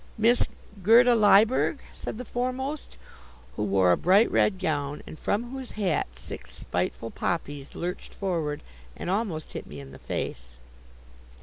"Miss 0.17 0.47
Gerda 0.81 1.13
Lyberg?" 1.13 1.77
said 1.93 2.17
the 2.17 2.25
foremost, 2.25 2.97
who 3.55 3.61
wore 3.61 3.91
a 3.91 3.97
bright 3.97 4.31
red 4.31 4.57
gown, 4.57 5.03
and 5.05 5.19
from 5.19 5.51
whose 5.51 5.73
hat 5.73 6.07
six 6.17 6.53
spiteful 6.55 7.11
poppies 7.11 7.75
lurched 7.75 8.15
forward 8.15 8.63
and 8.97 9.11
almost 9.11 9.51
hit 9.53 9.67
me 9.67 9.79
in 9.79 9.91
the 9.91 9.99
face. 9.99 10.55